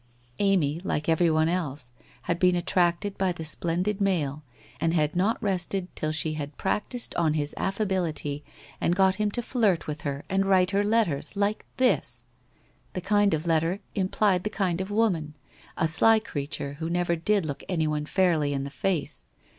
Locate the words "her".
10.01-10.23, 10.71-10.83